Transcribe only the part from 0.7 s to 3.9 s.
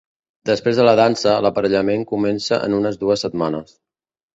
de la dansa, l'aparellament comença en unes dues setmanes.